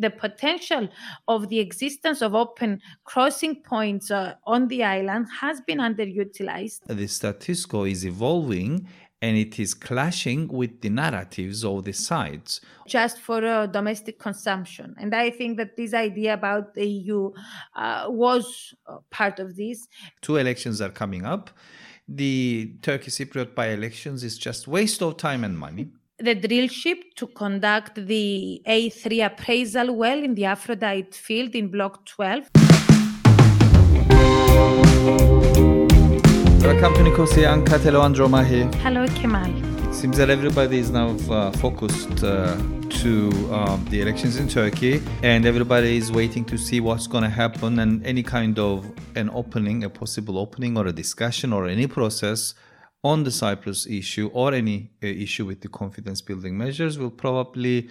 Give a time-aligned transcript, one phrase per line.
[0.00, 0.88] the potential
[1.28, 6.80] of the existence of open crossing points uh, on the island has been underutilized.
[6.86, 8.86] The status quo is evolving
[9.22, 12.62] and it is clashing with the narratives of the sides.
[12.88, 14.94] Just for uh, domestic consumption.
[14.98, 17.30] And I think that this idea about the EU
[17.76, 19.86] uh, was uh, part of this.
[20.22, 21.50] Two elections are coming up.
[22.08, 25.90] The Turkey Cypriot by elections is just waste of time and money
[26.22, 32.04] the drill ship to conduct the A3 appraisal well in the Aphrodite field in Block
[32.04, 32.50] 12.
[36.62, 38.72] Welcome to Nicosia, Ankatelo Andromachi.
[38.76, 39.50] Hello, Kemal.
[39.88, 42.56] It seems that everybody is now uh, focused uh,
[42.90, 47.30] to um, the elections in Turkey, and everybody is waiting to see what's going to
[47.30, 51.86] happen and any kind of an opening, a possible opening, or a discussion, or any
[51.86, 52.54] process
[53.02, 57.88] on the Cyprus issue or any uh, issue with the confidence building measures will probably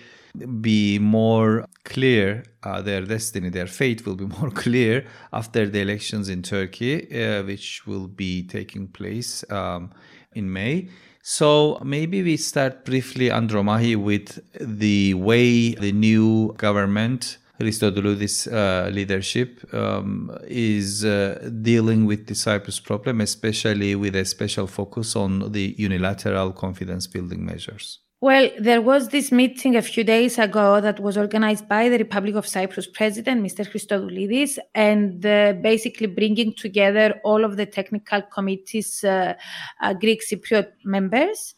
[0.62, 2.44] be more clear.
[2.62, 7.44] Uh, their destiny, their fate will be more clear after the elections in Turkey, uh,
[7.44, 9.92] which will be taking place um,
[10.34, 10.90] in May.
[11.22, 19.62] So maybe we start briefly, Andromachi, with the way the new government Christodoulidis uh, leadership
[19.74, 25.76] um, is uh, dealing with the Cyprus problem, especially with a special focus on the
[25.78, 28.00] unilateral confidence building measures.
[28.22, 32.36] Well, there was this meeting a few days ago that was organized by the Republic
[32.36, 33.66] of Cyprus president, Mr.
[33.70, 39.36] Christodoulidis, and uh, basically bringing together all of the technical committee's uh,
[39.82, 41.56] uh, Greek Cypriot members.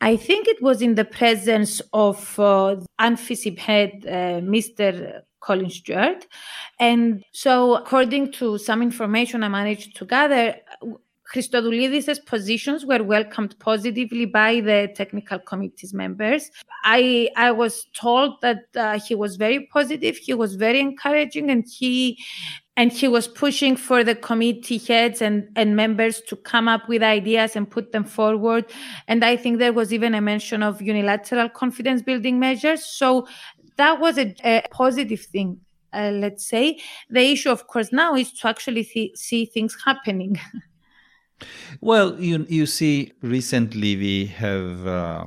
[0.00, 5.20] I think it was in the presence of uh, UNFICYP head, uh, Mr.
[5.40, 6.26] Colin Stewart.
[6.78, 10.56] And so, according to some information I managed to gather,
[11.32, 16.50] Christodoulidis' positions were welcomed positively by the technical committee's members.
[16.82, 21.64] I I was told that uh, he was very positive, he was very encouraging, and
[21.68, 22.18] he
[22.76, 27.02] and he was pushing for the committee heads and, and members to come up with
[27.02, 28.64] ideas and put them forward.
[29.06, 32.82] And I think there was even a mention of unilateral confidence building measures.
[32.82, 33.28] So
[33.80, 35.60] that was a, a positive thing,
[35.92, 36.78] uh, let's say.
[37.08, 40.38] The issue, of course, now is to actually th- see things happening.
[41.80, 44.86] well, you, you see, recently we have.
[44.86, 45.26] Uh,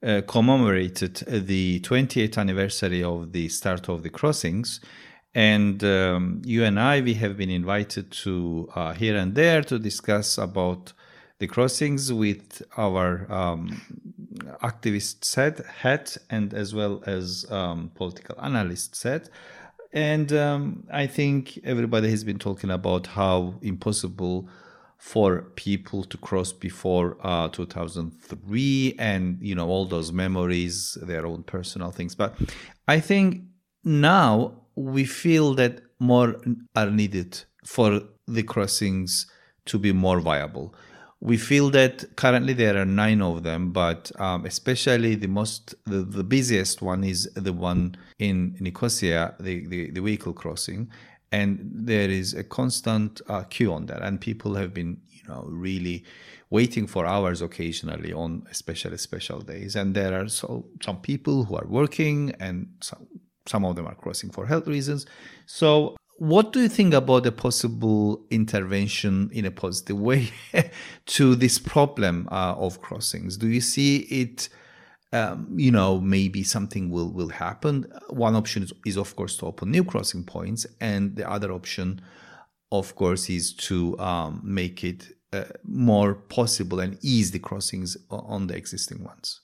[0.00, 4.78] uh, commemorated the 28th anniversary of the start of the crossings,
[5.34, 9.76] and um, you and I, we have been invited to uh, here and there to
[9.76, 10.92] discuss about
[11.40, 14.16] the crossings with our um,
[14.62, 19.28] activist said hat and as well as um, political analyst said.
[19.92, 24.48] And um, i think everybody has been talking about how impossible
[24.98, 31.42] for people to cross before uh, 2003 and you know all those memories their own
[31.44, 32.14] personal things.
[32.14, 32.34] But
[32.88, 33.42] i think
[33.84, 36.36] now we feel that more
[36.74, 39.26] are needed for the crossings
[39.66, 40.74] to be more viable
[41.20, 45.98] we feel that currently there are nine of them, but um, especially the most, the,
[46.02, 50.88] the busiest one is the one in Nicosia, the, the, the vehicle crossing.
[51.32, 54.00] And there is a constant uh, queue on that.
[54.02, 56.04] And people have been, you know, really
[56.50, 59.74] waiting for hours occasionally on especially special days.
[59.74, 63.06] And there are so some people who are working and some,
[63.44, 65.04] some of them are crossing for health reasons.
[65.46, 70.30] So what do you think about a possible intervention in a positive way
[71.06, 73.36] to this problem uh, of crossings?
[73.36, 74.48] Do you see it?
[75.10, 77.86] Um, you know, maybe something will will happen.
[78.10, 82.02] One option is, is, of course, to open new crossing points, and the other option,
[82.70, 88.48] of course, is to um, make it uh, more possible and ease the crossings on
[88.48, 89.40] the existing ones.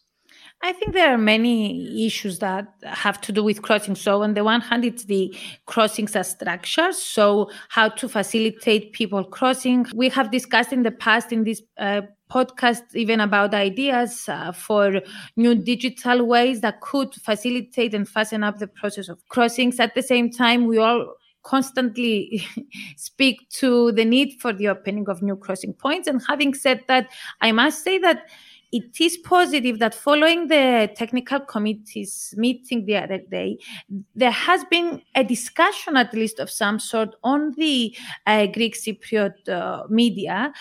[0.65, 3.95] I think there are many issues that have to do with crossing.
[3.95, 5.37] So, on the one hand, it's the
[5.67, 6.97] crossings as structures.
[6.97, 9.85] So, how to facilitate people crossing.
[9.95, 15.03] We have discussed in the past in this uh, podcast even about ideas uh, for
[15.37, 19.79] new digital ways that could facilitate and fasten up the process of crossings.
[19.79, 22.43] At the same time, we all constantly
[22.97, 26.09] speak to the need for the opening of new crossing points.
[26.09, 27.11] And having said that,
[27.43, 28.31] I must say that
[28.75, 33.57] it is positive that following the technical committee's meeting the other day,
[34.17, 39.49] there has been a discussion, at least of some sort, on the uh, Greek Cypriot
[39.49, 40.53] uh, media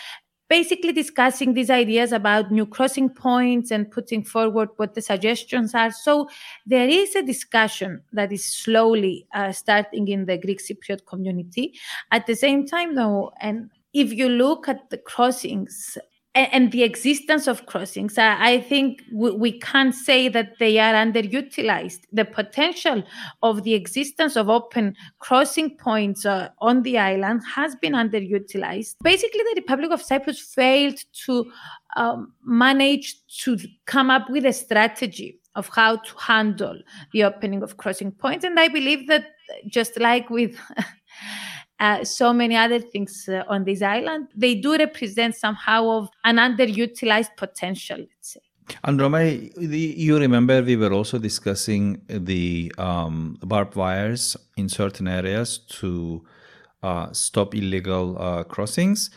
[0.49, 5.91] basically discussing these ideas about new crossing points and putting forward what the suggestions are.
[5.91, 6.29] So
[6.67, 11.73] there is a discussion that is slowly uh, starting in the Greek Cypriot community.
[12.11, 15.97] At the same time, though, and if you look at the crossings
[16.35, 21.99] and the existence of crossings, I think we can't say that they are underutilized.
[22.11, 23.03] The potential
[23.43, 28.95] of the existence of open crossing points uh, on the island has been underutilized.
[29.03, 31.51] Basically, the Republic of Cyprus failed to
[31.95, 36.79] um, manage to come up with a strategy of how to handle
[37.11, 38.43] the opening of crossing points.
[38.43, 39.25] And I believe that
[39.67, 40.57] just like with
[41.83, 46.37] uh, so many other things uh, on this island, they do represent somehow of an
[46.37, 48.39] underutilized potential, let's say.
[48.85, 55.57] And Romay, you remember we were also discussing the um, barbed wires in certain areas
[55.81, 56.23] to
[56.81, 59.09] uh, stop illegal uh, crossings.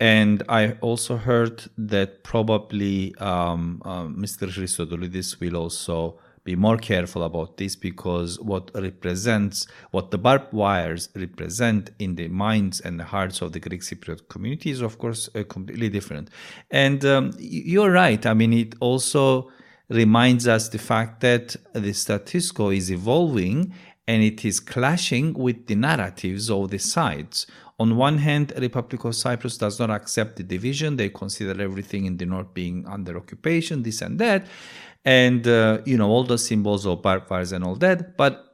[0.00, 4.48] And I also heard that probably um, uh, Mr.
[4.48, 11.08] Christodoulidis will also be more careful about this because what represents what the barbed wires
[11.16, 15.28] represent in the minds and the hearts of the Greek Cypriot community is of course
[15.34, 16.28] uh, completely different.
[16.70, 18.24] And um, you're right.
[18.26, 19.50] I mean, it also
[19.88, 23.72] reminds us the fact that the status quo is evolving
[24.06, 27.46] and it is clashing with the narratives of the sides.
[27.80, 30.96] On one hand, Republic of Cyprus does not accept the division.
[30.96, 34.46] They consider everything in the north being under occupation, this and that
[35.04, 38.16] and uh, you know all the symbols of barbed and all that.
[38.16, 38.44] But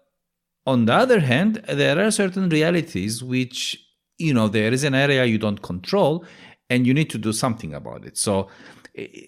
[0.66, 3.78] on the other hand there are certain realities which
[4.18, 6.24] you know there is an area you don't control
[6.68, 8.18] and you need to do something about it.
[8.18, 8.48] So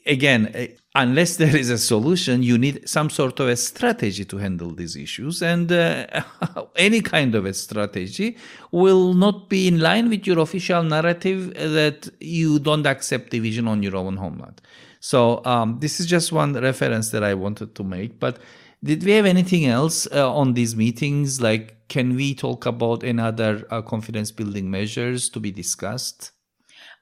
[0.07, 4.75] again unless there is a solution you need some sort of a strategy to handle
[4.75, 5.41] these issues.
[5.41, 6.07] And uh,
[6.77, 8.37] any kind of a strategy
[8.73, 13.83] will not be in line with your official narrative that you don't accept division on
[13.83, 14.61] your own homeland
[15.03, 18.21] so um, this is just one reference that I wanted to make.
[18.21, 18.39] But
[18.85, 21.41] did we have anything else uh, on these meetings?
[21.41, 26.31] Like, can we talk about another uh, confidence building measures to be discussed?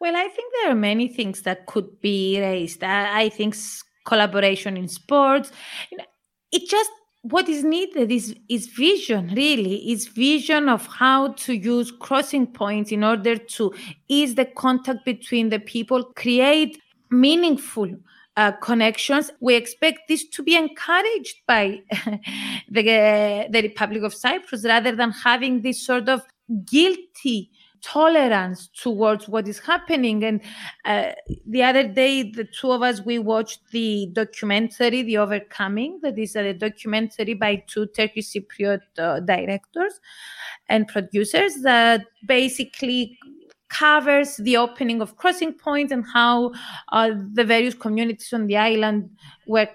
[0.00, 2.82] Well, I think there are many things that could be raised.
[2.82, 3.54] I, I think
[4.06, 5.52] collaboration in sports.
[6.50, 11.92] It just what is needed is is vision really is vision of how to use
[11.92, 13.74] crossing points in order to
[14.08, 16.80] ease the contact between the people create
[17.10, 17.94] meaningful
[18.36, 19.30] uh, connections.
[19.40, 21.82] We expect this to be encouraged by
[22.68, 26.22] the, uh, the Republic of Cyprus rather than having this sort of
[26.64, 27.50] guilty
[27.82, 30.24] tolerance towards what is happening.
[30.24, 30.40] And
[30.84, 31.12] uh,
[31.46, 36.36] the other day, the two of us, we watched the documentary, The Overcoming, that is
[36.36, 40.00] a documentary by two Turkish Cypriot uh, directors
[40.68, 43.18] and producers that basically
[43.70, 46.52] covers the opening of crossing points and how
[46.92, 49.08] uh, the various communities on the island
[49.46, 49.68] were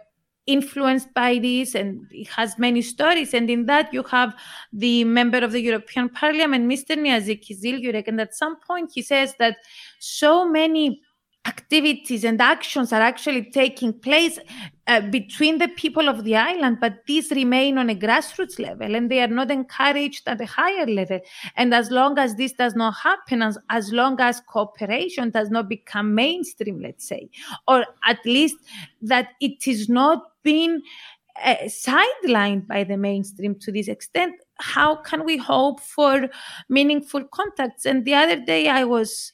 [0.45, 3.33] influenced by this and it has many stories.
[3.33, 4.35] And in that you have
[4.71, 9.33] the member of the european parliament mr Niyazi Kızılyürek and at some point he says
[9.39, 9.57] that
[9.99, 11.01] so many
[11.45, 14.39] activities and actions are actually taking place
[14.87, 19.09] uh, between the people of the island, but these remain on a grassroots level and
[19.09, 21.19] they are not encouraged at a higher level.
[21.55, 25.69] And as long as this does not happen, as, as long as cooperation does not
[25.69, 27.29] become mainstream, let's say,
[27.67, 28.57] or at least
[29.01, 30.81] that it is not being
[31.43, 36.29] uh, sidelined by the mainstream to this extent, how can we hope for
[36.69, 37.85] meaningful contacts?
[37.85, 39.33] And the other day I was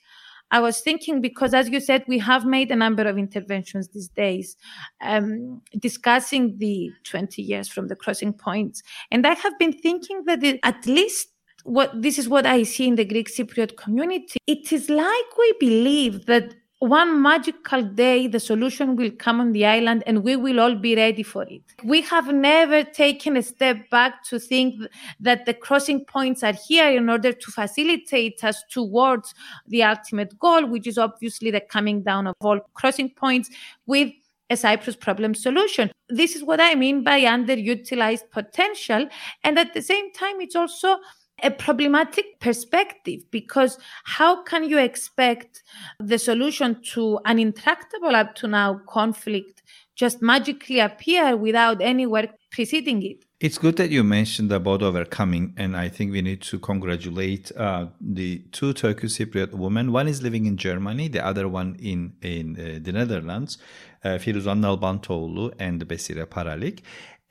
[0.51, 4.09] I was thinking because, as you said, we have made a number of interventions these
[4.09, 4.57] days,
[5.01, 8.83] um, discussing the 20 years from the crossing points.
[9.09, 11.29] And I have been thinking that it, at least
[11.63, 14.39] what this is what I see in the Greek Cypriot community.
[14.47, 19.67] It is like we believe that one magical day the solution will come on the
[19.67, 21.61] island and we will all be ready for it.
[21.83, 24.81] We have never taken a step back to think
[25.19, 29.35] that the crossing points are here in order to facilitate us towards
[29.67, 33.51] the ultimate goal, which is obviously the coming down of all crossing points
[33.85, 34.11] with
[34.49, 35.91] a Cyprus problem solution.
[36.09, 39.07] This is what I mean by underutilized potential.
[39.43, 40.97] And at the same time, it's also
[41.43, 45.63] a problematic perspective because how can you expect
[45.99, 49.63] the solution to an intractable up to now conflict
[49.95, 53.25] just magically appear without any work preceding it?
[53.39, 57.87] It's good that you mentioned about overcoming, and I think we need to congratulate uh,
[57.99, 59.91] the two Turkish Cypriot women.
[59.91, 63.57] One is living in Germany, the other one in in uh, the Netherlands,
[64.03, 66.81] uh, Firuzan Nalbantoğlu and Besire Paralik,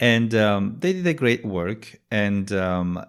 [0.01, 2.01] and um, they did a great work.
[2.11, 3.05] And um,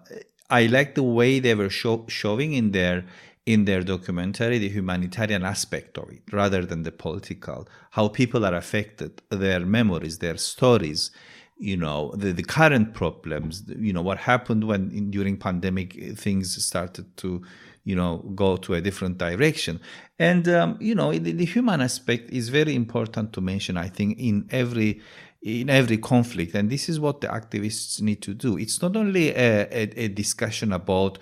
[0.52, 3.04] I like the way they were show, showing in their
[3.44, 8.54] in their documentary the humanitarian aspect of it rather than the political how people are
[8.54, 11.10] affected their memories their stories
[11.58, 16.46] you know the, the current problems you know what happened when in, during pandemic things
[16.64, 17.42] started to
[17.84, 19.80] you know go to a different direction.
[20.18, 24.18] And um, you know the, the human aspect is very important to mention i think
[24.18, 25.00] in every
[25.42, 29.30] in every conflict and this is what the activists need to do it's not only
[29.30, 31.18] a, a, a discussion about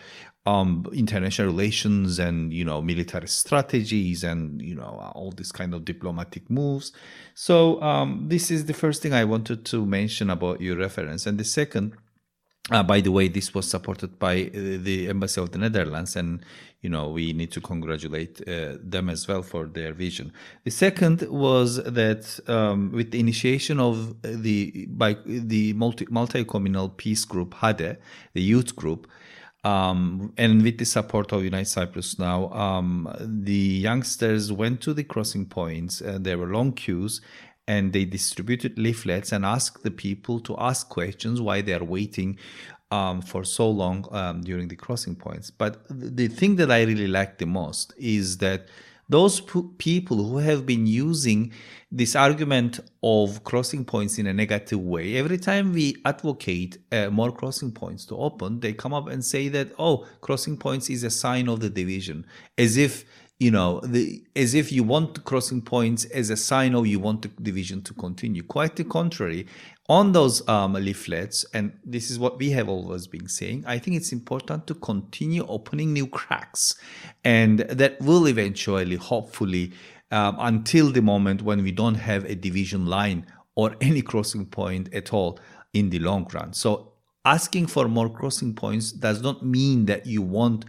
[0.47, 5.85] um, international relations and you know military strategies and you know all these kind of
[5.85, 6.93] diplomatic moves.
[7.35, 11.39] So um, this is the first thing I wanted to mention about your reference, and
[11.39, 11.95] the second.
[12.69, 16.45] Uh, by the way, this was supported by uh, the embassy of the Netherlands, and
[16.83, 20.33] you know we need to congratulate uh, them as well for their vision.
[20.65, 26.91] The second was that um, with the initiation of the by the multi multi communal
[26.91, 27.97] peace group HADE,
[28.35, 29.09] the youth group,
[29.65, 35.03] um, and with the support of Unite Cyprus Now, um, the youngsters went to the
[35.03, 37.21] crossing points there were long queues
[37.73, 42.31] and they distributed leaflets and asked the people to ask questions why they are waiting
[42.91, 45.47] um, for so long um, during the crossing points.
[45.63, 48.61] But the thing that I really like the most is that
[49.09, 49.41] those
[49.79, 51.53] people who have been using
[51.91, 57.33] this argument of crossing points in a negative way, every time we advocate uh, more
[57.33, 61.11] crossing points to open, they come up and say that, oh, crossing points is a
[61.11, 62.25] sign of the division,
[62.57, 63.05] as if
[63.41, 67.23] you know, the, as if you want crossing points as a sign of you want
[67.23, 68.43] the division to continue.
[68.43, 69.47] Quite the contrary
[69.89, 73.97] on those um, leaflets, and this is what we have always been saying, I think
[73.97, 76.75] it's important to continue opening new cracks.
[77.25, 79.73] And that will eventually, hopefully,
[80.11, 84.93] um, until the moment when we don't have a division line or any crossing point
[84.93, 85.41] at all
[85.73, 86.53] in the long run.
[86.53, 86.93] So,
[87.25, 90.67] asking for more crossing points does not mean that you want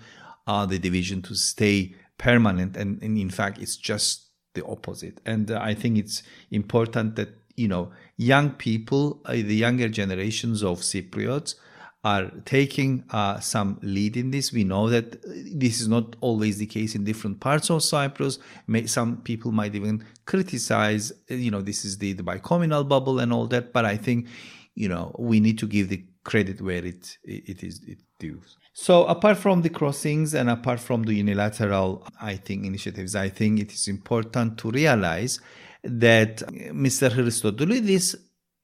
[0.48, 2.78] uh, the division to stay permanent.
[2.78, 5.20] And, and, in fact, it's just the opposite.
[5.26, 10.64] And uh, I think it's important that you know, young people, uh, the younger generations
[10.64, 11.56] of Cypriots
[12.04, 14.52] are taking uh, some lead in this.
[14.52, 18.40] We know that uh, this is not always the case in different parts of Cyprus.
[18.66, 23.20] May, some people might even criticize, uh, you know, this is the, the bicommunal bubble
[23.20, 23.72] and all that.
[23.72, 24.28] But I think,
[24.74, 28.42] you know, we need to give the credit where it it is it due.
[28.74, 33.60] So apart from the crossings and apart from the unilateral, I think initiatives, I think
[33.60, 35.42] it is important to realize
[35.84, 37.10] that Mr.
[37.10, 38.16] Christodoulidis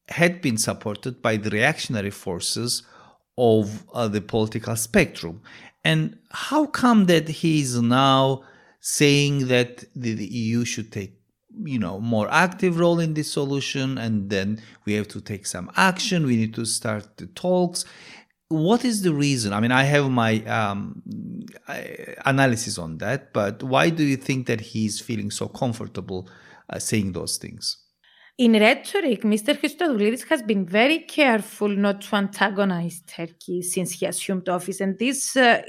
[0.07, 2.83] had been supported by the reactionary forces
[3.37, 5.41] of uh, the political spectrum.
[5.83, 8.43] And how come that he is now
[8.79, 11.13] saying that the, the, EU should take
[11.63, 15.71] you know more active role in this solution and then we have to take some
[15.75, 17.83] action we need to start the talks
[18.49, 21.01] what is the reason i mean i have my um,
[22.25, 26.27] analysis on that but why do you think that he's feeling so comfortable
[26.69, 27.77] uh, saying those things.
[28.37, 29.57] In rhetoric, Mr.
[29.57, 35.35] Christodoulidis has been very careful not to antagonize Turkey since he assumed office, and this
[35.35, 35.61] uh,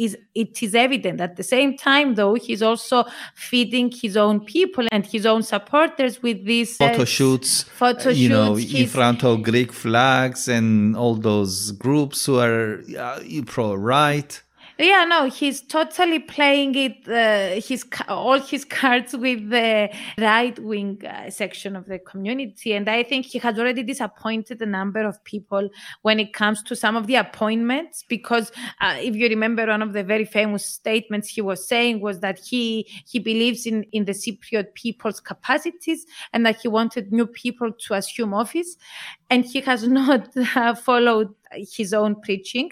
[0.00, 1.20] is it is evident.
[1.20, 3.04] At the same time, though, he's also
[3.34, 8.30] feeding his own people and his own supporters with these uh, photo shoots, photo you
[8.30, 14.42] know, in front of Greek flags and all those groups who are uh, pro-right.
[14.80, 17.06] Yeah, no, he's totally playing it.
[17.06, 22.88] Uh, his all his cards with the right wing uh, section of the community, and
[22.88, 25.68] I think he has already disappointed a number of people
[26.00, 28.06] when it comes to some of the appointments.
[28.08, 32.20] Because uh, if you remember, one of the very famous statements he was saying was
[32.20, 37.26] that he he believes in in the Cypriot people's capacities and that he wanted new
[37.26, 38.78] people to assume office,
[39.28, 42.70] and he has not uh, followed his own preaching.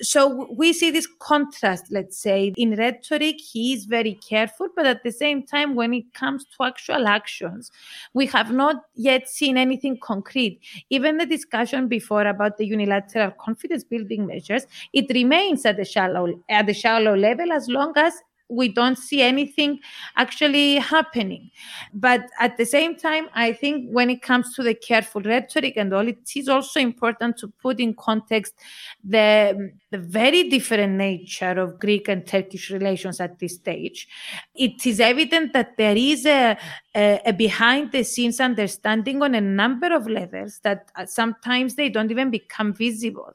[0.00, 5.02] So we see this contrast, let's say, in rhetoric, he is very careful, but at
[5.02, 7.70] the same time, when it comes to actual actions,
[8.14, 10.60] we have not yet seen anything concrete.
[10.90, 16.28] Even the discussion before about the unilateral confidence building measures, it remains at the shallow
[16.48, 18.14] at the shallow level as long as
[18.48, 19.80] we don't see anything
[20.16, 21.50] actually happening.
[21.92, 25.92] But at the same time, I think when it comes to the careful rhetoric and
[25.92, 28.54] all, it is also important to put in context
[29.02, 34.08] the, the very different nature of Greek and Turkish relations at this stage.
[34.54, 36.56] It is evident that there is a,
[36.94, 41.88] a, a behind the scenes understanding on a number of levels that uh, sometimes they
[41.88, 43.34] don't even become visible.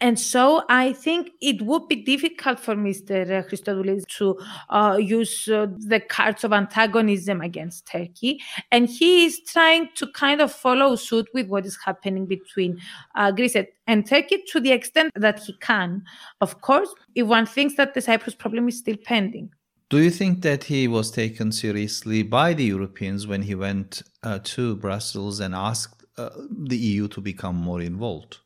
[0.00, 3.46] And so I think it would be difficult for Mr.
[3.48, 4.38] Christodoulidis to
[4.70, 8.40] uh, use uh, the cards of antagonism against Turkey.
[8.72, 12.80] And he is trying to kind of follow suit with what is happening between
[13.14, 16.02] uh, Greece and Turkey to the extent that he can.
[16.40, 19.50] Of course, if one thinks that the Cyprus problem is still pending.
[19.90, 24.38] Do you think that he was taken seriously by the Europeans when he went uh,
[24.44, 28.40] to Brussels and asked uh, the EU to become more involved.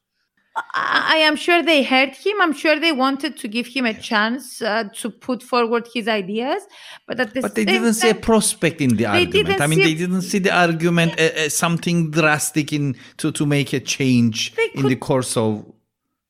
[0.57, 2.41] I am sure they heard him.
[2.41, 6.63] I'm sure they wanted to give him a chance uh, to put forward his ideas,
[7.09, 9.61] but at the but they didn't see a prospect in the argument.
[9.61, 13.73] I mean, they didn't see the argument uh, uh, something drastic in to to make
[13.73, 15.65] a change in the course of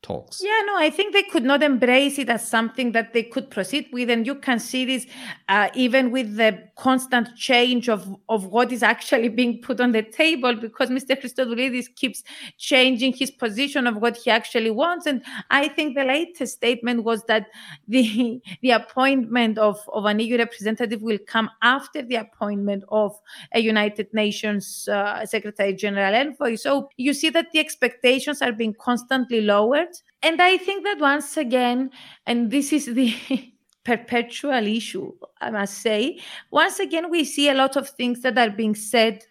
[0.05, 0.41] talks.
[0.45, 3.89] Yeah, no, I think they could not embrace it as something that they could proceed
[3.93, 4.11] with.
[4.11, 5.07] And you can see this
[5.49, 10.03] uh, even with the constant change of, of what is actually being put on the
[10.03, 11.21] table because Mr.
[11.21, 12.23] Christodoulidis keeps
[12.59, 15.07] changing his position of what he actually wants.
[15.07, 17.47] And I think the latest statement was that
[17.89, 23.19] the, the appointment of, of an EU representative will come after the appointment of
[23.53, 26.57] a United Nations uh, Secretary General envoy.
[26.57, 31.37] So you see that the expectations are being constantly lowered and I think that once
[31.37, 31.91] again,
[32.27, 33.15] and this is the
[33.85, 36.21] perpetual issue, I must say,
[36.51, 39.25] once again, we see a lot of things that are being said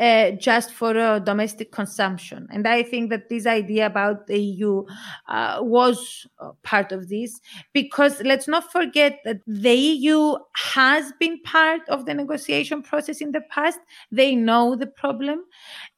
[0.00, 2.48] uh, just for uh, domestic consumption.
[2.50, 4.84] And I think that this idea about the EU
[5.28, 7.40] uh, was uh, part of this
[7.72, 10.34] because let's not forget that the EU
[10.74, 13.78] has been part of the negotiation process in the past.
[14.10, 15.44] They know the problem.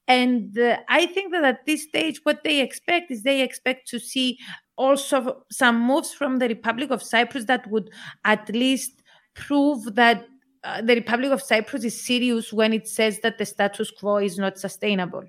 [0.09, 0.57] And
[0.89, 4.39] I think that at this stage, what they expect is they expect to see
[4.77, 7.91] also some moves from the Republic of Cyprus that would
[8.25, 9.03] at least
[9.35, 10.27] prove that
[10.65, 14.39] uh, the Republic of Cyprus is serious when it says that the status quo is
[14.39, 15.25] not sustainable.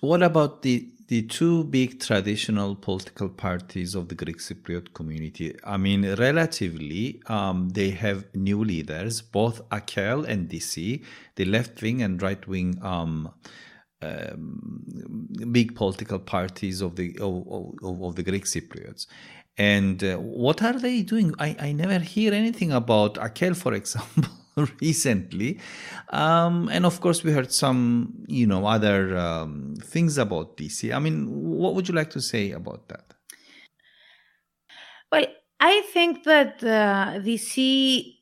[0.00, 5.54] What about the the two big traditional political parties of the Greek Cypriot community?
[5.62, 11.02] I mean, relatively, um, they have new leaders, both Akel and DISY,
[11.34, 13.30] the left wing and right wing um,
[14.02, 17.46] um, big political parties of the of,
[17.82, 19.06] of, of the Greek Cypriots.
[19.58, 21.34] And uh, what are they doing?
[21.38, 24.30] I, I never hear anything about Akel, for example,
[24.80, 25.60] recently.
[26.08, 30.92] Um, and of course, we heard some, you know, other um, things about DISY.
[30.92, 33.14] I mean, what would you like to say about that?
[35.10, 35.26] Well,
[35.60, 38.21] I think that uh, DISY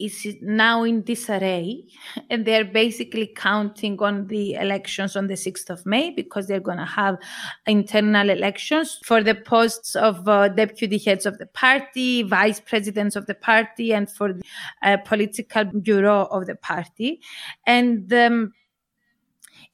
[0.00, 1.84] is now in disarray
[2.30, 6.78] and they're basically counting on the elections on the 6th of May because they're going
[6.78, 7.16] to have
[7.66, 13.26] internal elections for the posts of uh, deputy heads of the party, vice presidents of
[13.26, 14.42] the party, and for the
[14.82, 17.20] uh, political bureau of the party.
[17.66, 18.52] And um,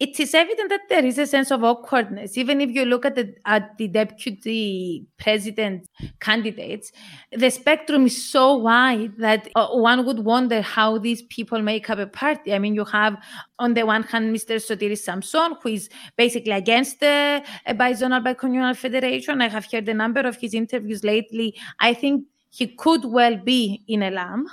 [0.00, 2.38] it is evident that there is a sense of awkwardness.
[2.38, 5.86] Even if you look at the at the deputy president
[6.20, 6.90] candidates,
[7.32, 11.98] the spectrum is so wide that uh, one would wonder how these people make up
[11.98, 12.54] a party.
[12.54, 13.18] I mean, you have
[13.58, 14.56] on the one hand Mr.
[14.56, 19.42] Sotiris Samson, who is basically against the uh, bizonal bicommunal federation.
[19.42, 21.54] I have heard a number of his interviews lately.
[21.78, 24.48] I think he could well be in Elam,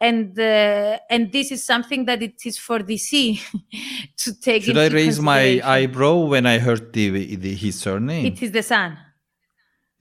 [0.00, 3.40] and uh, and this is something that it is for DISY
[4.16, 4.64] to take.
[4.64, 8.26] Should I raise my eyebrow when I heard the, the his surname?
[8.26, 8.96] It is the son.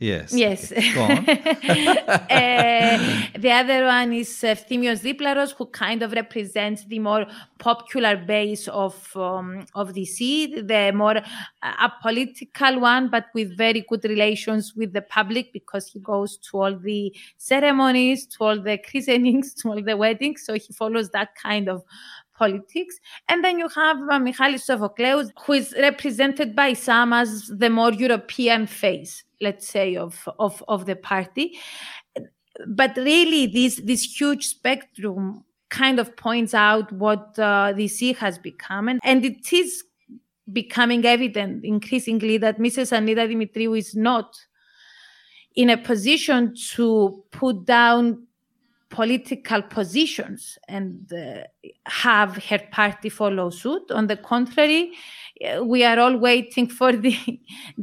[0.01, 0.33] Yes.
[0.33, 0.71] Yes.
[0.71, 0.93] Okay.
[0.95, 1.11] Go on.
[1.29, 7.27] uh, the other one is uh, Efthymios Diplaros, who kind of represents the more
[7.59, 14.03] popular base of um, of DISY, the more uh, apolitical one, but with very good
[14.05, 19.53] relations with the public because he goes to all the ceremonies, to all the christenings,
[19.61, 20.43] to all the weddings.
[20.43, 21.83] So he follows that kind of
[22.35, 22.99] politics.
[23.29, 27.93] And then you have uh, Michalis Sophocleous, who is represented by some as the more
[27.93, 31.57] European face let's say, of, of, of the party.
[32.67, 38.87] But really, this, this huge spectrum kind of points out what uh, DISY has become.
[38.87, 39.83] And, and it is
[40.51, 42.91] becoming evident increasingly that Mrs.
[42.91, 44.37] Annita Demetriou is not
[45.55, 48.27] in a position to put down
[48.89, 51.43] political positions and uh,
[51.85, 53.89] have her party follow suit.
[53.91, 54.91] On the contrary,
[55.63, 57.15] we are all waiting for the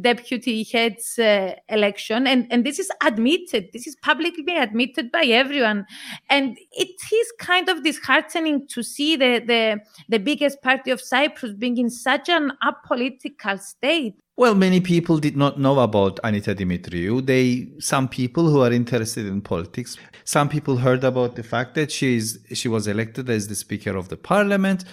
[0.00, 5.86] deputy head's uh, election and and this is admitted this is publicly admitted by everyone.
[6.28, 11.54] And it is kind of disheartening to see the the, the biggest party of cyprus
[11.54, 17.26] being in such an apolitical state well, many people did not know about Annita Demetriou.
[17.26, 21.90] They, some people who are interested in politics, some people heard about the fact that
[21.90, 24.84] she's she was elected as the Speaker of the Parliament,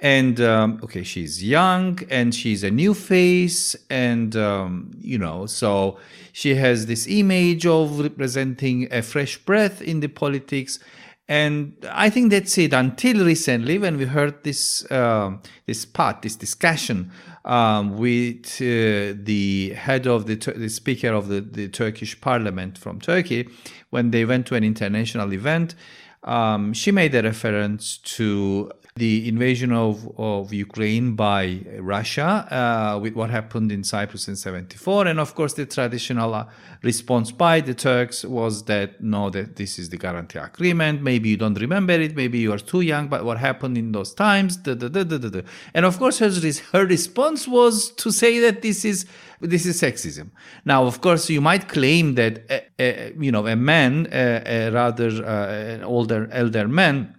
[0.00, 5.96] and um, okay, she's young and she's a new face, and um, you know, so
[6.32, 10.80] she has this image of representing a fresh breath in the politics.
[11.28, 12.72] And I think that's it.
[12.72, 15.36] Until recently, when we heard this uh,
[15.66, 17.12] this part, this discussion
[17.44, 22.98] um, with uh, the head of the, the speaker of the, the Turkish parliament from
[23.00, 23.48] Turkey
[23.90, 25.74] when they went to an international event.
[26.24, 33.14] Um, she made a reference to the invasion of, of Ukraine by Russia, uh, with
[33.14, 35.06] what happened in Cyprus in 74.
[35.06, 36.46] And of course, the traditional uh,
[36.82, 41.02] response by the Turks was that no, that this is the guarantee agreement.
[41.02, 44.12] Maybe you don't remember it, maybe you are too young, but what happened in those
[44.14, 44.56] times?
[44.56, 45.42] Da, da, da,
[45.74, 46.30] and of course, her,
[46.72, 49.06] her response was to say that this is
[49.40, 50.30] this is sexism.
[50.64, 55.24] Now, of course, you might claim that uh, uh, you know a man, uh, rather
[55.24, 57.14] an older elder man,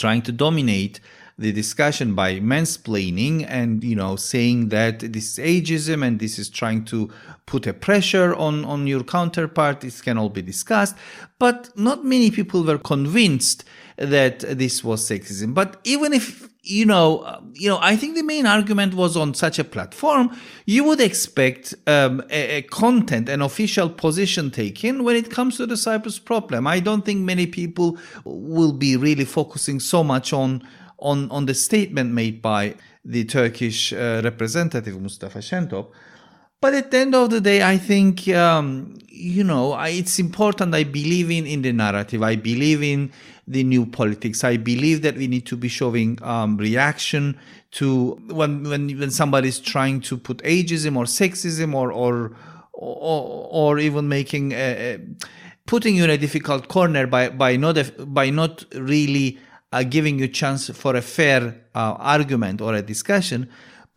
[0.00, 1.00] trying to dominate
[1.40, 6.50] the discussion by mansplaining and you know saying that this is ageism and this is
[6.50, 7.10] trying to
[7.46, 9.80] put a pressure on on your counterpart.
[9.80, 10.94] This can all be discussed.
[11.38, 13.64] But not many people were convinced
[13.96, 15.54] that this was sexism.
[15.54, 19.58] But even if you know you know i think the main argument was on such
[19.58, 20.30] a platform
[20.66, 25.66] you would expect um, a, a content an official position taken when it comes to
[25.66, 30.62] the cyprus problem i don't think many people will be really focusing so much on
[31.00, 35.94] on, on the statement made by the Turkish uh, representative Mustafa Şentop.
[36.60, 40.74] But at the end of the day, I think, um, you know, I, it's important.
[40.74, 42.22] I believe in, in the narrative.
[42.22, 43.12] I believe in
[43.48, 44.44] the new politics.
[44.44, 47.38] I believe that we need to be showing um, reaction
[47.72, 52.36] to when, when, when somebody is trying to put ageism or sexism or, or,
[52.74, 54.56] or, or even making, a,
[54.96, 54.98] a,
[55.64, 59.38] putting you in a difficult corner by, by not, by not really
[59.72, 63.48] uh, giving you a chance for a fair uh, argument or a discussion.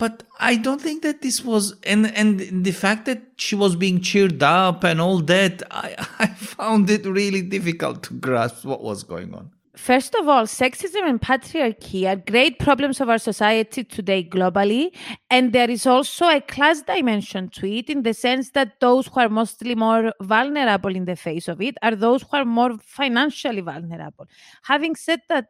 [0.04, 4.02] But I don't think that this was, and and the fact that she was being
[4.02, 9.06] cheered up and all that, I, I found it really difficult to grasp what was
[9.06, 9.52] going on.
[9.76, 14.94] First of all, sexism and patriarchy are great problems of our society today globally.
[15.32, 19.22] And there is also a class dimension to it in the sense that those who
[19.22, 23.62] are mostly more vulnerable in the face of it are those who are more financially
[23.62, 24.28] vulnerable.
[24.64, 25.48] Having said that,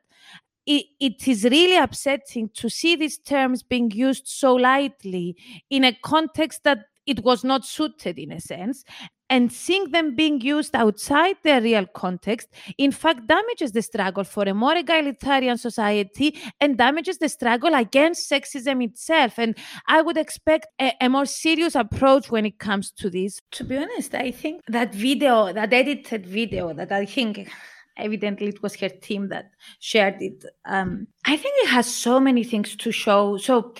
[0.65, 5.35] it, it is really upsetting to see these terms being used so lightly
[5.69, 8.83] in a context that it was not suited in a sense
[9.29, 12.47] and seeing them being used outside their real context
[12.77, 18.29] in fact damages the struggle for a more egalitarian society and damages the struggle against
[18.29, 19.37] sexism itself.
[19.37, 23.39] And i would expect a, a more serious approach when it comes to this.
[23.51, 27.49] To be honest i think that video that edited video that i think
[27.97, 30.45] evidently it was her team that shared it.
[30.65, 33.37] Um, i think it has so many things to show.
[33.37, 33.73] So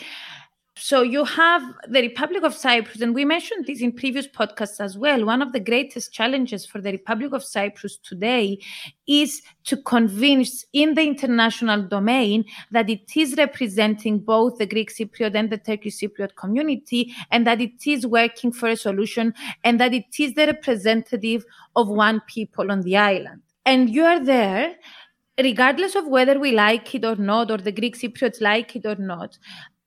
[0.75, 4.97] so you have the republic of cyprus and we mentioned this in previous podcasts as
[4.97, 5.23] well.
[5.23, 8.57] One of the greatest challenges for the republic of cyprus today
[9.07, 15.35] is to convince in the international domain that it is representing both the greek cypriot
[15.35, 19.93] and the turkish cypriot community and that it is working for a solution and that
[19.93, 21.45] it is the representative
[21.75, 24.75] of one people on the island and you are there
[25.39, 28.95] regardless of whether we like it or not or the greek cypriots like it or
[28.95, 29.37] not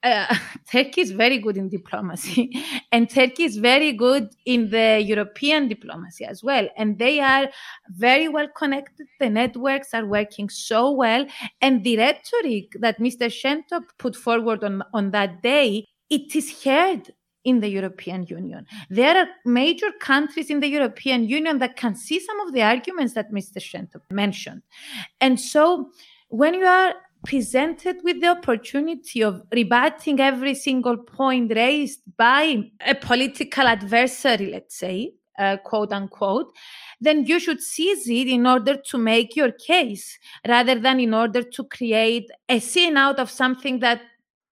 [0.06, 0.34] uh,
[0.70, 2.50] Turkey is very good in diplomacy,
[2.92, 6.68] and Turkey is very good in the European diplomacy as well.
[6.76, 7.48] And they are
[7.90, 9.06] very well connected.
[9.20, 11.26] The networks are working so well.
[11.60, 13.26] And the rhetoric that Mr.
[13.28, 17.10] Şentop put forward on, on that day, it is heard
[17.46, 18.66] in the European Union.
[18.90, 23.14] There are major countries in the European Union that can see some of the arguments
[23.14, 23.58] that Mr.
[23.60, 24.62] Şentop mentioned.
[25.20, 25.90] And so
[26.28, 32.94] when you are presented with the opportunity of rebutting every single point raised by a
[32.94, 36.52] political adversary, let's say, uh, quote unquote,
[37.00, 41.42] then you should seize it in order to make your case rather than in order
[41.42, 44.00] to create a scene out of something that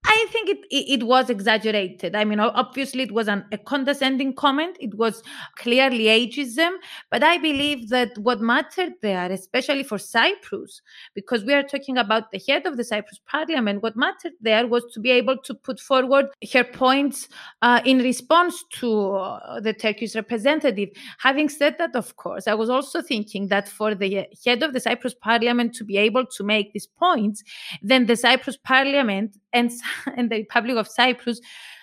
[0.06, 2.14] I think it, it, it was exaggerated.
[2.14, 4.76] I mean, obviously, it was an, a condescending comment.
[4.78, 5.22] It was
[5.56, 6.72] clearly ageism.
[7.10, 10.82] But I believe that what mattered there, especially for Cyprus,
[11.14, 14.84] because we are talking about the head of the Cyprus parliament, what mattered there was
[14.92, 17.28] to be able to put forward her points
[17.62, 20.90] uh, in response to uh, the Turkish representative.
[21.18, 24.80] Having said that, of course, I was also thinking that for the head of the
[24.80, 27.42] Cyprus parliament to be able to make these points,
[27.82, 29.70] then the Cyprus parliament and,
[30.16, 31.40] and the Republic of Cyprus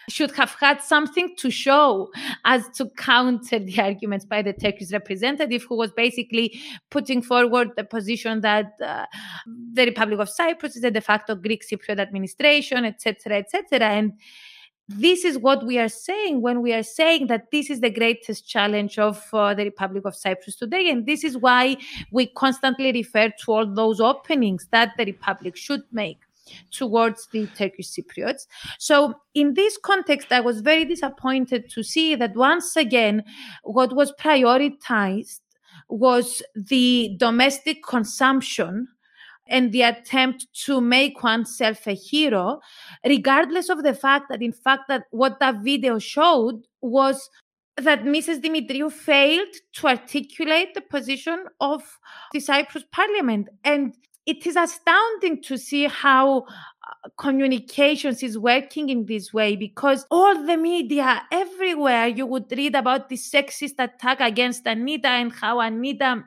[0.10, 2.12] should have had something to show
[2.46, 7.84] as to counter the arguments by the Turkish representative, who was basically putting forward the
[7.84, 9.06] position that uh,
[9.74, 13.88] the Republic of Cyprus is a de facto Greek Cypriot administration, etc., etc.
[13.88, 14.14] And
[14.88, 18.48] this is what we are saying when we are saying that this is the greatest
[18.48, 20.90] challenge of uh, the Republic of Cyprus today.
[20.90, 21.78] And this is why
[22.12, 26.20] we constantly refer to all those openings that the Republic should make
[26.72, 28.48] towards the Turkish Cypriots.
[28.80, 33.24] So, in this context, I was very disappointed to see that once again,
[33.64, 35.40] what was prioritized
[35.90, 38.88] was the domestic consumption
[39.48, 42.60] and the attempt to make oneself a hero,
[43.06, 47.30] regardless of the fact that, in fact, that what that video showed was
[47.78, 48.42] that Mrs.
[48.42, 52.00] Demetriou failed to articulate the position of
[52.32, 53.50] the Cyprus parliament.
[53.64, 53.94] And
[54.26, 60.46] it is astounding to see how uh, communications is working in this way because all
[60.46, 66.24] the media everywhere you would read about the sexist attack against Annita and how Annita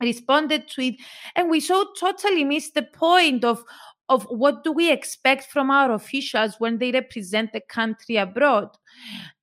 [0.00, 0.94] responded to it
[1.36, 3.62] and we so totally missed the point of
[4.08, 8.68] of what do we expect from our officials when they represent the country abroad.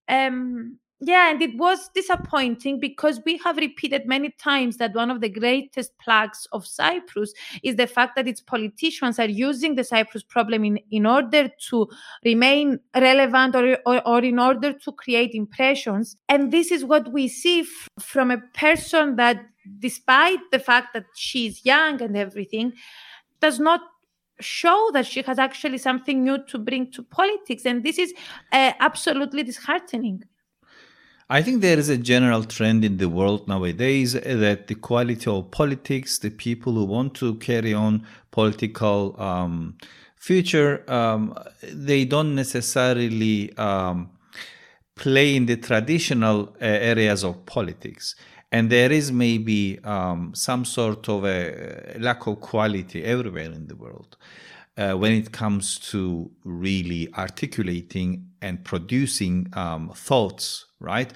[0.09, 5.21] Um yeah, and it was disappointing because we have repeated many times that one of
[5.21, 10.23] the greatest plagues of Cyprus is the fact that its politicians are using the Cyprus
[10.23, 11.87] problem in, in order to
[12.25, 16.17] remain relevant or, or, or in order to create impressions.
[16.29, 19.45] And this is what we see f- from a person that,
[19.77, 22.73] despite the fact that she's young and everything,
[23.39, 23.81] does not
[24.39, 27.65] show that she has actually something new to bring to politics.
[27.65, 28.15] And this is
[28.51, 30.23] uh, absolutely disheartening.
[31.29, 35.51] I think there is a general trend in the world nowadays that the quality of
[35.51, 39.77] politics, the people who want to carry on political um,
[40.15, 44.09] future, um, they don't necessarily um,
[44.95, 48.15] play in the traditional uh, areas of politics.
[48.49, 53.75] And there is maybe um, some sort of a lack of quality everywhere in the
[53.75, 54.15] world.
[54.77, 61.11] Uh, when it comes to really articulating and producing um, thoughts right?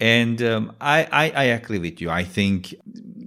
[0.00, 2.10] And um, I, I, I agree with you.
[2.10, 2.74] I think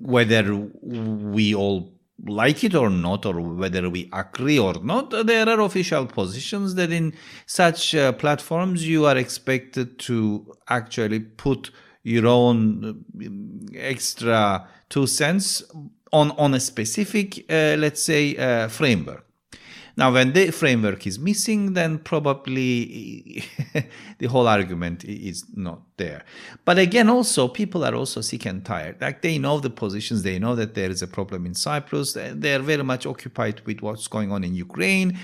[0.01, 1.93] whether we all
[2.25, 6.91] like it or not, or whether we agree or not, there are official positions that
[6.91, 7.13] in
[7.45, 11.71] such uh, platforms you are expected to actually put
[12.03, 15.63] your own uh, extra two cents
[16.11, 19.25] on on a specific, uh, let's say, uh, framework.
[19.97, 23.45] Now, when the framework is missing, then probably
[24.17, 26.23] the whole argument is not there.
[26.65, 28.99] But again, also, people are also sick and tired.
[28.99, 32.60] Like they know the positions, they know that there is a problem in Cyprus, they're
[32.60, 35.17] very much occupied with what's going on in Ukraine.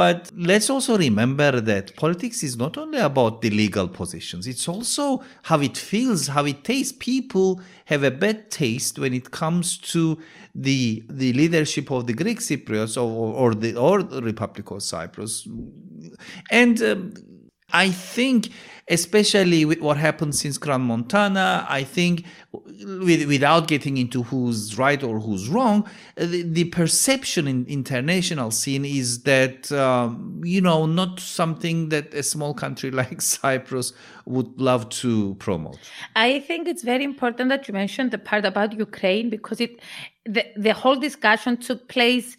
[0.00, 5.22] But let's also remember that politics is not only about the legal positions, it's also
[5.42, 6.94] how it feels, how it tastes.
[6.98, 10.16] People have a bad taste when it comes to
[10.54, 15.46] the the leadership of the Greek Cypriots or, or the or the Republic of Cyprus.
[16.50, 17.12] And um,
[17.70, 18.48] I think
[18.90, 21.66] especially with what happened since Crans-Montana.
[21.68, 27.64] I think, with, without getting into who's right or who's wrong, the, the perception in
[27.66, 33.92] international scene is that um, you know not something that a small country like Cyprus
[34.26, 35.78] would love to promote.
[36.16, 39.80] I think it's very important that you mentioned the part about Ukraine because it
[40.26, 42.36] the, the whole discussion took place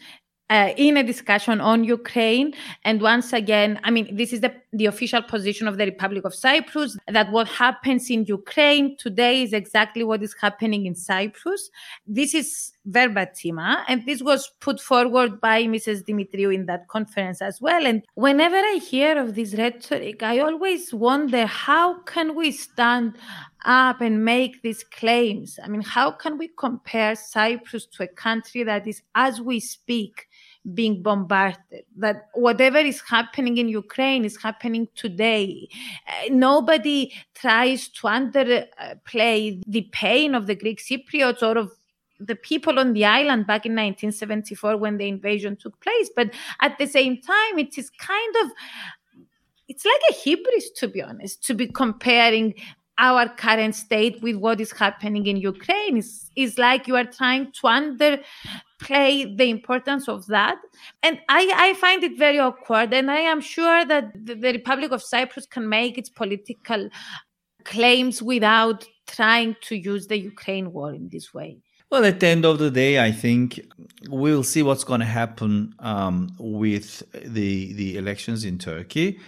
[0.52, 2.54] uh, in a discussion on Ukraine.
[2.84, 6.36] And once again, I mean, this is the, the official position of the Republic of
[6.36, 11.70] Cyprus that what happens in Ukraine today is exactly what is happening in Cyprus.
[12.06, 16.04] This is verbatim, and this was put forward by Mrs.
[16.04, 17.86] Demetriou in that conference as well.
[17.86, 23.18] And whenever I hear of this rhetoric, I always wonder how can we stand
[23.66, 25.60] up and make these claims?
[25.64, 30.28] I mean, how can we compare Cyprus to a country that is, as we speak,
[30.74, 35.68] being bombarded, that whatever is happening in Ukraine is happening today.
[36.08, 41.72] Uh, nobody tries to underplay the pain of the Greek Cypriots or of
[42.20, 46.10] the people on the island back in 1974 when the invasion took place.
[46.16, 48.52] But at the same time, it is kind of
[49.68, 52.54] it's like a hubris, to be honest, to be comparing
[52.98, 55.98] our current state with what is happening in Ukraine.
[55.98, 60.58] It's, it's like you are trying to underplay the importance of that.
[61.02, 62.94] And I, I find it very awkward.
[62.94, 66.90] And I am sure that the, the Republic of Cyprus can make its political
[67.64, 71.58] claims without trying to use the Ukraine war in this way.
[71.90, 73.60] Well, at the end of the day, I think
[74.08, 79.20] we'll see what's going to happen um, with the the elections in Turkey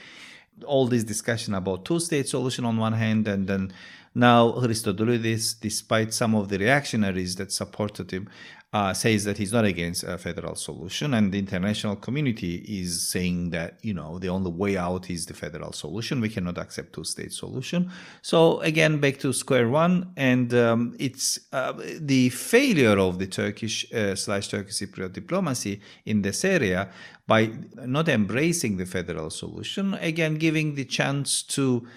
[0.66, 3.72] all this discussion about two-state solution on one hand, and then
[4.16, 8.30] now Christodoulidis, despite some of the reactionaries that supported him,
[8.74, 13.52] uh, says that he's not against a federal solution, and the international community is saying
[13.52, 16.20] that you know the only way out is the federal solution.
[16.20, 17.92] We cannot accept two-state solution.
[18.24, 23.92] So again, back to square one, and um, it's uh, the failure of the Turkish
[23.94, 26.90] uh, slash Turkish Cypriot diplomacy in this area
[27.28, 27.52] by
[27.86, 29.94] not embracing the federal solution.
[29.96, 31.88] Again, giving the chance to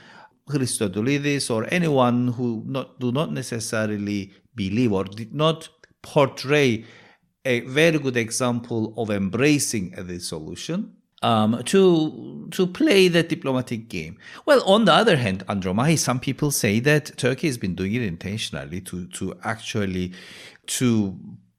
[0.48, 5.68] Christodoulidis or anyone who not, do not necessarily believe or did not
[6.12, 6.84] portray
[7.44, 10.78] a very good example of embracing the solution
[11.22, 14.18] um, to to play the diplomatic game.
[14.46, 18.02] Well, on the other hand, Andromachi, some people say that Turkey has been doing it
[18.02, 20.12] intentionally to to actually
[20.78, 20.88] to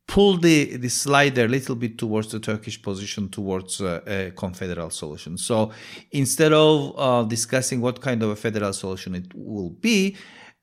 [0.07, 4.89] pull the, the slider a little bit towards the Turkish position towards uh, a confederal
[4.89, 5.37] solution.
[5.37, 5.71] So
[6.11, 10.15] instead of uh, discussing what kind of a federal solution it will be,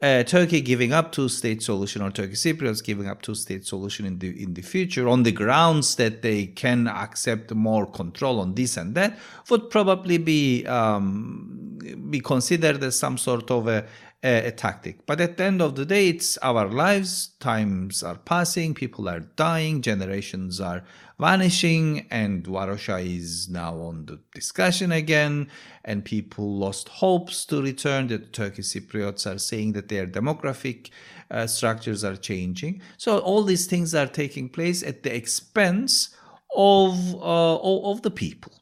[0.04, 4.30] uh, Turkey giving up two-state solution or Turkey Cypriots giving up two-state solution in the
[4.42, 8.94] in the future on the grounds that they can accept more control on this and
[8.94, 11.78] that would probably be um,
[12.10, 13.86] be considered as some sort of a,
[14.24, 15.04] a, a, tactic.
[15.06, 17.28] But at the end of the day, it's our lives.
[17.40, 20.82] Times are passing, people are dying, generations are
[21.20, 25.48] vanishing, and Varosha is now on the discussion again.
[25.84, 28.08] And people lost hopes to return.
[28.08, 30.90] The Turkish Cypriots are saying that their demographic
[31.30, 32.80] uh, structures are changing.
[32.96, 36.16] So all these things are taking place at the expense
[36.56, 38.52] of uh, of the people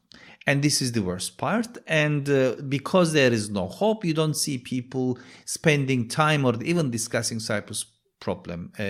[0.45, 1.77] and this is the worst part.
[1.87, 6.91] And uh, because there is no hope you don't see people spending time or even
[6.91, 7.85] discussing cyprus
[8.19, 8.83] problem uh,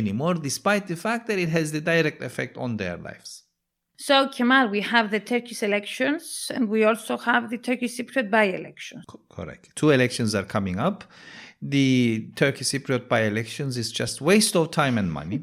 [0.00, 3.42] anymore despite the fact that it has the direct effect on their lives.
[3.98, 9.04] So kemal we have the turkish elections and we also have the turkish cypriot by-elections
[9.28, 9.70] correct.
[9.74, 11.02] Two elections are coming up.
[11.60, 15.40] The turkish cypriot by-elections is just waste of time and money.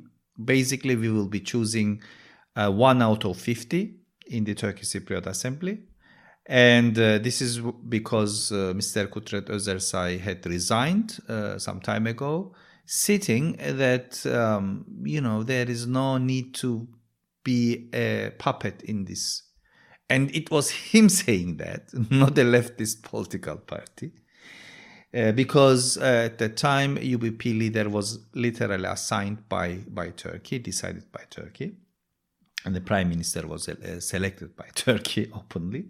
[0.54, 2.02] Basically we will be choosing
[2.56, 5.80] uh, one out of 50 in the Turkish Cypriot Assembly.
[6.46, 9.08] And uh, this is because uh, Mr.
[9.08, 12.54] Kudret Özersay had resigned uh, some time ago,
[12.86, 16.88] sitting that, um, you know, there is no need to
[17.44, 19.44] be a puppet in this.
[20.10, 24.12] And it was him saying that, not a leftist political party.
[25.16, 31.10] Uh, because uh, at the time UBP leader was literally assigned by, by Turkey, decided
[31.12, 31.78] by Turkey
[32.66, 35.86] and the prime minister was uh, selected by Turkey openly.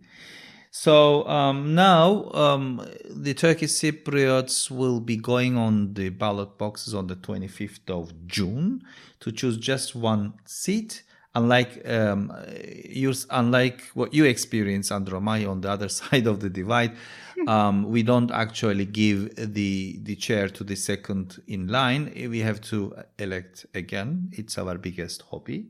[0.75, 7.05] So um, now um, the Turkish Cypriots will be going on the ballot boxes on
[7.05, 8.81] the 25th of June
[9.19, 11.03] to choose just one seat.
[11.35, 12.31] Unlike um,
[12.85, 16.93] yours, unlike what you experience, Andromachi, on the other side of the divide,
[17.47, 22.11] um, we don't actually give the the chair to the second in line.
[22.15, 24.29] We have to elect again.
[24.31, 25.67] It's our biggest hobby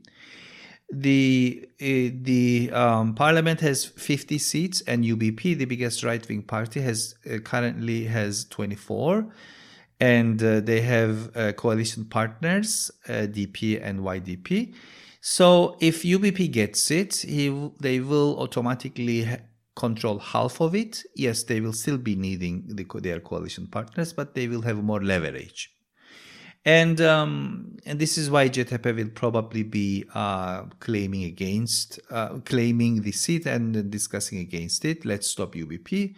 [1.00, 6.80] the uh, the um, parliament has 50 seats and UBP the biggest right wing party
[6.80, 9.26] has uh, currently has 24
[10.00, 14.74] and uh, they have uh, coalition partners uh, DP and YDP
[15.20, 19.38] so if UBP gets it he, they will automatically ha-
[19.74, 21.02] control half of it.
[21.16, 25.02] Yes they will still be needing the, their coalition partners but they will have more
[25.02, 25.70] leverage
[26.64, 33.02] and um, and this is why CHP will probably be uh, claiming against, uh, claiming
[33.02, 35.04] the seat and discussing against it.
[35.04, 36.14] Let's stop UBP.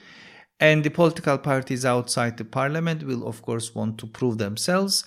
[0.61, 5.05] And the political parties outside the parliament will, of course, want to prove themselves.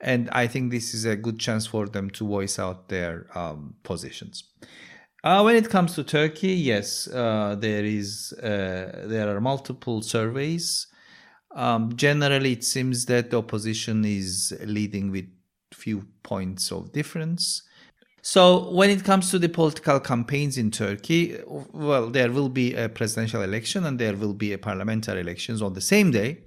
[0.00, 3.74] And I think this is a good chance for them to voice out their um,
[3.82, 4.44] positions.
[5.22, 10.86] Uh, when it comes to Turkey, yes, uh, there is uh, there are multiple surveys
[11.54, 15.26] um, generally, it seems that the opposition is leading with
[15.72, 17.62] few points of difference.
[18.22, 22.88] So, when it comes to the political campaigns in Turkey, well, there will be a
[22.88, 26.44] presidential election and there will be a parliamentary elections on the same day.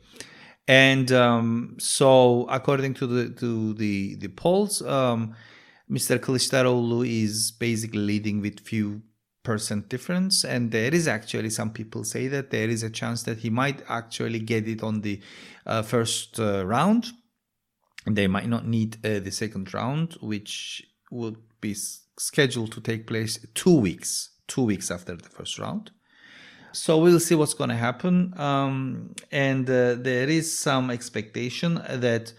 [0.67, 5.35] And um, so, according to the to the the polls, um,
[5.89, 6.19] Mr.
[6.19, 9.01] Kılıçdaroğlu is basically leading with few
[9.43, 10.43] percent difference.
[10.43, 13.81] And there is actually some people say that there is a chance that he might
[13.87, 15.21] actually get it on the
[15.65, 17.07] uh, first uh, round.
[18.05, 21.75] They might not need uh, the second round which would be
[22.17, 25.91] scheduled to take place two weeks two weeks after the first round.
[26.73, 28.33] So we'll see what's going to happen.
[28.37, 32.33] Um, and uh, there is some expectation that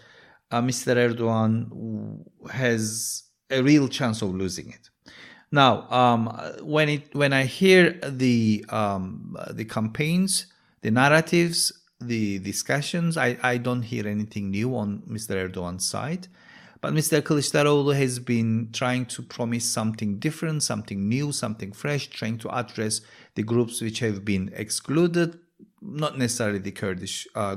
[0.51, 4.89] uh, mr erdogan has a real chance of losing it
[5.51, 6.27] now, um,
[6.61, 10.47] when it when I hear the um, the campaigns,
[10.81, 15.35] the narratives, the discussions, I, I don't hear anything new on Mr.
[15.35, 16.27] Erdogan's side.
[16.81, 17.21] But Mr.
[17.21, 23.01] Kılıçdaroğlu has been trying to promise something different, something new, something fresh, trying to address
[23.33, 25.39] the groups which have been excluded,
[25.81, 27.55] not necessarily the Kurdish, uh,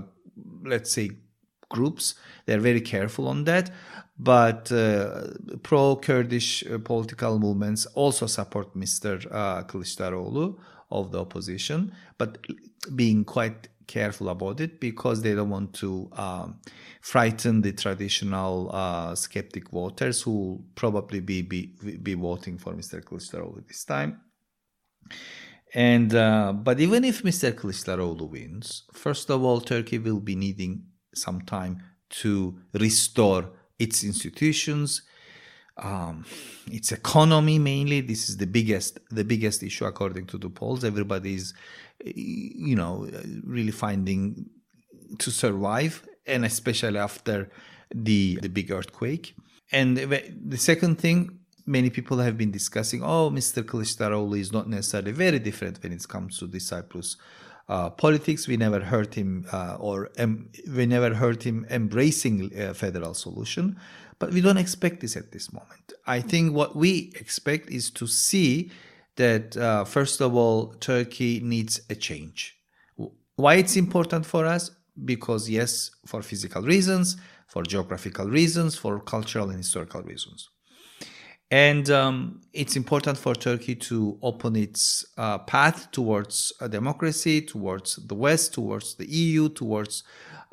[0.64, 1.11] let's say,
[1.68, 2.14] groups.
[2.47, 3.70] They're very careful on that
[4.18, 5.28] but uh,
[5.62, 9.24] pro-Kurdish uh, political movements also support Mr.
[9.30, 10.58] Uh, Kılıçdaroğlu
[10.90, 12.38] of the opposition, but
[12.96, 16.60] being quite careful about it because they don't want to um,
[17.00, 23.02] frighten the traditional uh, skeptic voters who will probably be, be, be voting for Mr.
[23.02, 24.20] Kılıçdaroğlu this time.
[25.74, 27.52] And uh, but even if Mr.
[27.52, 30.82] Kılıçdaroğlu wins, first of all, Turkey will be needing
[31.14, 33.44] some time to restore
[33.79, 35.03] its institutions,
[35.76, 36.24] um,
[36.70, 38.01] its economy mainly.
[38.01, 40.85] This is the biggest the biggest issue according to the polls.
[40.85, 41.55] Everybody is,
[42.05, 43.09] you know,
[43.45, 44.47] really finding
[45.18, 47.51] to survive, and especially after
[47.95, 49.35] the the big earthquake.
[49.70, 53.03] And the second thing, many people have been discussing.
[53.03, 53.62] Oh, Mr.
[53.62, 57.16] Kılıçdaroğlu is not necessarily very different when it comes to the Cyprus.
[57.68, 58.48] Uh, politics.
[58.48, 60.10] We never heard him, uh, or
[60.74, 63.76] we never heard him embracing a federal solution.
[64.18, 65.92] But we don't expect this at this moment.
[66.06, 68.70] I think what we expect is to see
[69.16, 72.56] that, uh, first of all, Turkey needs a change.
[73.36, 74.70] Why it's important for us?
[75.04, 77.16] Because, yes, for physical reasons,
[77.46, 80.48] for geographical reasons, for cultural and historical reasons.
[81.51, 87.96] And um, it's important for Turkey to open its uh, path towards a democracy, towards
[87.96, 90.05] the West, towards the EU, towards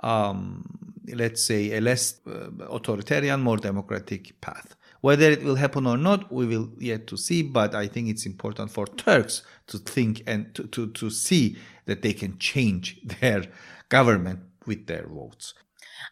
[0.04, 4.76] um, let's say, a less uh, authoritarian, more democratic path.
[5.02, 8.26] Whether it will happen or not, we will yet to see, but I think it's
[8.26, 13.46] important for Turks to think and to, to, to see that they can change their
[13.90, 15.54] government with their votes.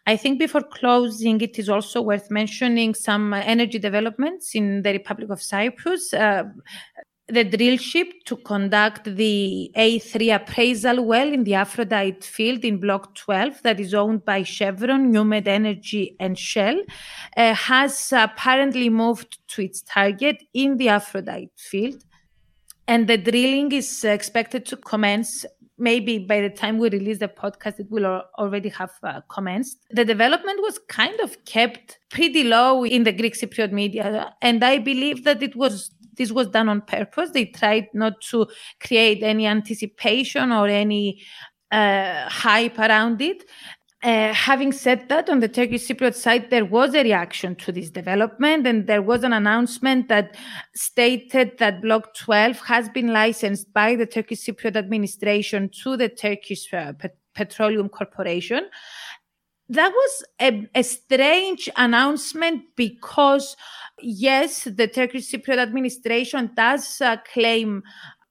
[0.06, 5.30] I think before closing, it is also worth mentioning some energy developments in the Republic
[5.30, 6.12] of Cyprus.
[6.12, 6.44] Uh,
[7.28, 13.14] the drill ship to conduct the A3 appraisal well in the Aphrodite field in Block
[13.14, 16.82] 12, that is owned by Chevron, NewMed Energy, and Shell,
[17.36, 22.04] uh, has apparently moved to its target in the Aphrodite field.
[22.86, 25.46] And the drilling is expected to commence.
[25.76, 28.06] Maybe by the time we release the podcast, it will
[28.38, 29.78] already have uh, commenced.
[29.90, 34.34] The development was kind of kept pretty low in the Greek Cypriot media.
[34.40, 37.30] And I believe that it was this was done on purpose.
[37.30, 38.46] They tried not to
[38.80, 41.22] create any anticipation or any
[41.70, 43.44] uh, hype around it.
[44.04, 47.88] Uh, having said that, on the Turkish Cypriot side, there was a reaction to this
[47.88, 50.36] development, and there was an announcement that
[50.74, 56.70] stated that Block 12 has been licensed by the Turkish Cypriot administration to the Turkish
[56.74, 58.68] uh, Pet- Petroleum Corporation.
[59.70, 63.56] That was a, a strange announcement because
[64.02, 67.82] yes, the Turkish Cypriot administration does uh, claim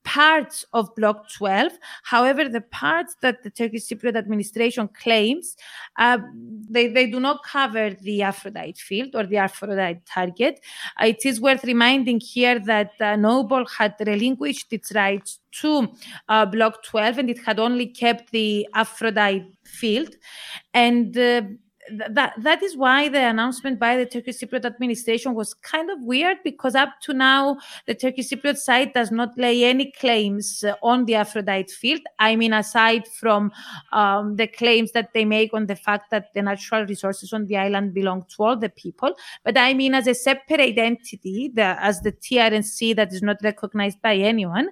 [0.04, 1.74] parts of Block 12.
[2.04, 5.56] However, the parts that the Turkish Cypriot administration claims,
[5.98, 6.20] uh,
[6.70, 10.60] they, they do not cover the Aphrodite field or the Aphrodite target.
[11.02, 15.88] Uh, it is worth reminding here that uh, Noble had relinquished its rights to
[16.30, 20.16] uh, Block 12 and it had only kept the Aphrodite field.
[20.74, 21.44] And uh,
[21.92, 26.38] that that is why the announcement by the Turkish Cypriot administration was kind of weird
[26.44, 27.58] because up to now
[27.88, 32.02] the Turkish Cypriot side does not lay any claims uh, on the Aphrodite field.
[32.20, 33.52] I mean, aside from
[33.92, 37.58] um, the claims that they make on the fact that the natural resources on the
[37.58, 39.14] island belong to all the people,
[39.44, 44.02] but I mean as a separate entity, the, as the TRNC that is not recognized
[44.02, 44.70] by anyone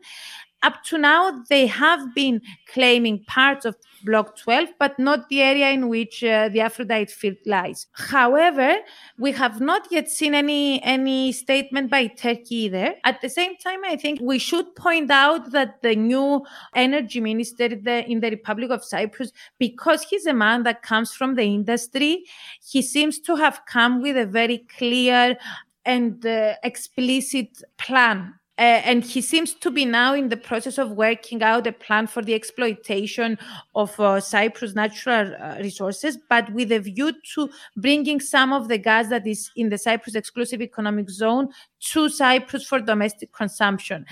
[0.64, 5.70] up to now, they have been claiming parts of Block 12, but not the area
[5.70, 7.88] in which uh, the Aphrodite field lies.
[7.93, 8.76] However,
[9.18, 12.95] we have not yet seen any, any statement by Turkey either.
[13.03, 16.45] At the same time, I think we should point out that the new
[16.76, 21.43] energy minister in the Republic of Cyprus, because he's a man that comes from the
[21.43, 22.26] industry,
[22.64, 25.38] he seems to have come with a very clear
[25.86, 30.91] and uh, explicit plan uh, and he seems to be now in the process of
[30.91, 33.37] working out a plan for the exploitation
[33.75, 38.77] of uh, Cyprus' natural uh, resources, but with a view to bringing some of the
[38.77, 41.47] gas that is in the Cyprus exclusive economic zone
[41.79, 44.05] to Cyprus for domestic consumption.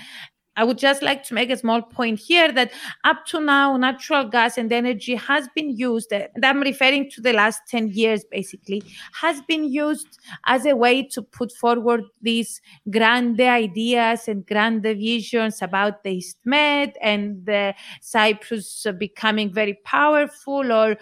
[0.56, 2.72] I would just like to make a small point here that
[3.04, 7.32] up to now, natural gas and energy has been used, and I'm referring to the
[7.32, 8.82] last 10 years basically,
[9.12, 15.62] has been used as a way to put forward these grand ideas and grand visions
[15.62, 17.48] about the East Med and
[18.00, 20.96] Cyprus becoming very powerful, or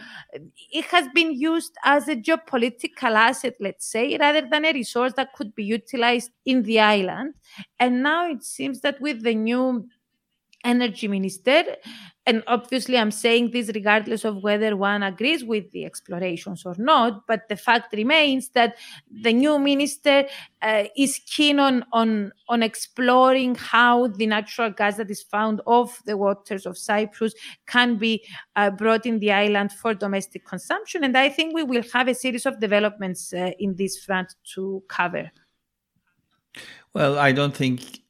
[0.70, 5.32] it has been used as a geopolitical asset, let's say, rather than a resource that
[5.34, 7.34] could be utilized in the island.
[7.80, 9.88] And now it seems that with the new
[10.64, 11.64] energy minister,
[12.28, 17.26] and obviously i'm saying this regardless of whether one agrees with the explorations or not
[17.26, 18.76] but the fact remains that
[19.10, 20.26] the new minister
[20.62, 26.02] uh, is keen on, on on exploring how the natural gas that is found off
[26.04, 27.34] the waters of cyprus
[27.66, 28.22] can be
[28.56, 31.04] uh, brought in the island for domestic consumption.
[31.04, 34.82] And i think we will have a series of developments uh, in this front to
[34.88, 35.30] cover.
[36.92, 38.02] Well i don't think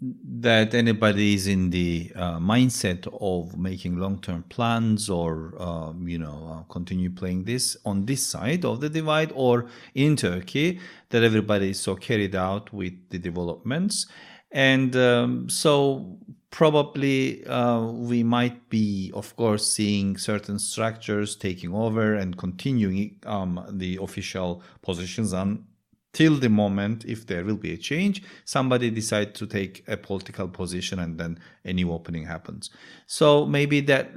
[0.00, 6.48] that anybody is in the uh, mindset of making long-term plans or um, you know
[6.50, 10.80] uh, continue playing this on this side of the divide or in Turkey
[11.10, 14.06] that everybody is so carried out with the developments.
[14.50, 16.18] And um, so
[16.50, 23.64] probably uh, we might be of course seeing certain structures taking over and continuing um,
[23.70, 25.64] the official positions on
[26.12, 30.48] till the moment if there will be a change somebody decide to take a political
[30.48, 32.70] position and then a new opening happens.
[33.06, 34.12] So maybe that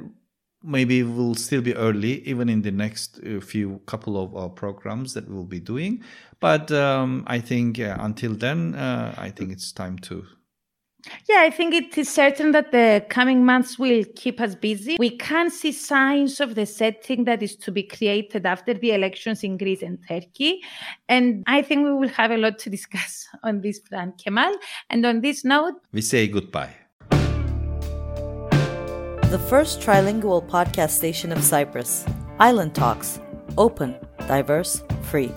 [0.63, 5.13] maybe will still be early even in the next uh, few couple of uh, programs
[5.13, 6.03] that we'll be doing.
[6.39, 10.25] But um, i think uh, until then uh, i think it's time to
[11.27, 14.97] yeah, I think it is certain that the coming months will keep us busy.
[14.99, 19.43] We can see signs of the setting that is to be created after the elections
[19.43, 20.61] in Greece and Turkey.
[21.09, 24.53] And I think we will have a lot to discuss on this front, Kemal.
[24.89, 26.75] And on this note, we say goodbye.
[29.31, 32.05] The first trilingual podcast station of Cyprus,
[32.39, 33.19] Island Talks,
[33.57, 33.95] open,
[34.27, 35.31] diverse, free.